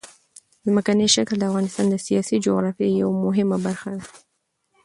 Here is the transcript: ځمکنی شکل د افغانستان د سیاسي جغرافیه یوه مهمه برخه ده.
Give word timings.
ځمکنی 0.65 1.07
شکل 1.15 1.35
د 1.39 1.43
افغانستان 1.49 1.85
د 1.89 1.95
سیاسي 2.07 2.35
جغرافیه 2.45 2.89
یوه 3.01 3.15
مهمه 3.25 3.57
برخه 3.65 3.89
ده. 3.97 4.01